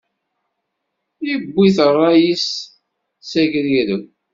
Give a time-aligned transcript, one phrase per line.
[1.33, 2.47] Iwwi-t ṛṛay-is
[3.29, 4.03] s agrireb.